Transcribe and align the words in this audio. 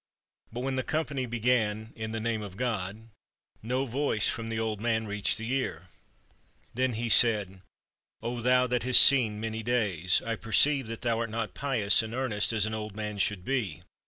But 0.51 0.61
when 0.61 0.77
the 0.77 0.81
company 0.83 1.27
began, 1.27 1.93
"In 1.95 2.11
the 2.11 2.19
name 2.19 2.41
of 2.41 2.57
God," 2.57 3.09
no 3.61 3.85
voice 3.85 4.27
from 4.27 4.49
the 4.49 4.57
old 4.59 4.81
man 4.81 5.05
reached 5.05 5.37
the 5.37 5.53
ear. 5.53 5.89
Then 6.73 6.93
he 6.93 7.07
said:" 7.07 7.61
O 8.23 8.39
thou 8.41 8.65
that 8.65 8.81
hast 8.81 9.03
seen 9.03 9.39
many 9.39 9.61
days, 9.61 10.19
I 10.23 10.37
perceive 10.37 10.87
that 10.87 11.01
thou 11.01 11.19
art 11.19 11.29
not 11.29 11.53
pious 11.53 12.01
and 12.01 12.15
earnest 12.15 12.51
as 12.51 12.65
an 12.65 12.73
old 12.73 12.95
man 12.95 13.19
should 13.19 13.45
be. 13.45 13.83